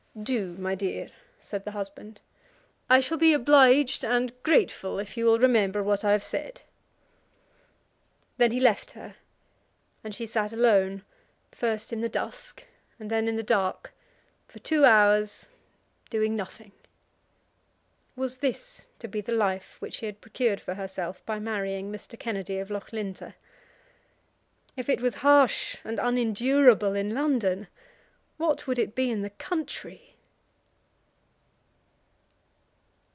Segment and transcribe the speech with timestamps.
[0.21, 2.19] "Do, my dear," said the husband.
[2.89, 6.63] "I shall be obliged and grateful if you will remember what I have said."
[8.35, 9.15] Then he left her,
[10.03, 11.05] and she sat alone,
[11.53, 12.65] first in the dusk
[12.99, 13.93] and then in the dark,
[14.49, 15.47] for two hours,
[16.09, 16.73] doing nothing.
[18.17, 22.19] Was this to be the life which she had procured for herself by marrying Mr.
[22.19, 23.35] Kennedy of Loughlinter?
[24.75, 27.67] If it was harsh and unendurable in London,
[28.37, 30.07] what would it be in the country?